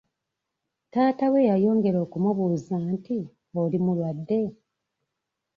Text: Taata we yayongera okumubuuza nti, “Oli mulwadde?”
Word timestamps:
Taata 0.91 1.25
we 1.33 1.41
yayongera 1.49 1.97
okumubuuza 2.05 2.75
nti, 2.91 3.17
“Oli 3.61 3.77
mulwadde?” 3.85 4.41